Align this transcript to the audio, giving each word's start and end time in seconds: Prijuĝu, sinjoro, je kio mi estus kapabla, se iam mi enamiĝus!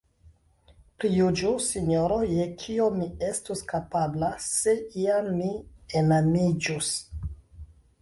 Prijuĝu, 1.03 1.51
sinjoro, 1.65 2.17
je 2.39 2.47
kio 2.65 2.89
mi 2.97 3.09
estus 3.29 3.63
kapabla, 3.75 4.33
se 4.49 4.77
iam 5.07 5.33
mi 5.39 5.55
enamiĝus! 6.05 6.95